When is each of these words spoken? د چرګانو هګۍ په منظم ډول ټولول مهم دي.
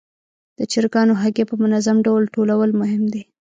د 0.57 0.59
چرګانو 0.71 1.13
هګۍ 1.21 1.43
په 1.47 1.55
منظم 1.63 1.97
ډول 2.07 2.23
ټولول 2.35 2.69
مهم 2.81 3.03
دي. 3.13 3.23